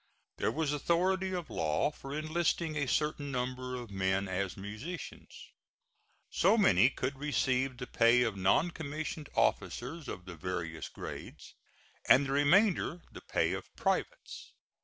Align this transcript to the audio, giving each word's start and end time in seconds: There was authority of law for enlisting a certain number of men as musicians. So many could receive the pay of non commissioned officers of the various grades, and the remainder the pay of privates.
There 0.37 0.49
was 0.51 0.73
authority 0.73 1.31
of 1.31 1.51
law 1.51 1.91
for 1.91 2.17
enlisting 2.17 2.75
a 2.75 2.87
certain 2.87 3.31
number 3.31 3.75
of 3.75 3.91
men 3.91 4.27
as 4.27 4.57
musicians. 4.57 5.29
So 6.31 6.57
many 6.57 6.89
could 6.89 7.19
receive 7.19 7.77
the 7.77 7.85
pay 7.85 8.23
of 8.23 8.35
non 8.35 8.71
commissioned 8.71 9.29
officers 9.35 10.07
of 10.07 10.25
the 10.25 10.35
various 10.35 10.89
grades, 10.89 11.53
and 12.09 12.25
the 12.25 12.31
remainder 12.31 13.03
the 13.11 13.21
pay 13.21 13.53
of 13.53 13.71
privates. 13.75 14.53